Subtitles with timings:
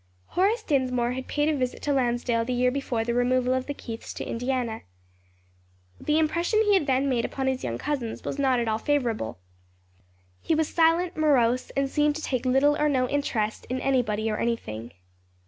[0.29, 3.73] Horace Dinsmore had paid a visit to Lansdale the year before the removal of the
[3.75, 4.81] Keiths to Indiana.
[5.99, 9.37] The impression he had then made upon his young cousins was not at all favorable;
[10.41, 14.37] he was silent, morose and seemed to take little or no interest in anybody or
[14.37, 14.93] anything.